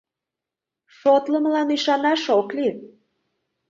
—Шотлымылан 0.97 1.67
ӱшанаш 1.75 2.23
ок 2.39 2.49
лий. 2.57 2.73